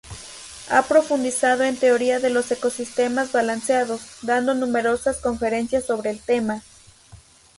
[0.71, 6.63] Ha profundizado en teoría de los ecosistemas balanceados, dando numerosas conferencias sobre el tema.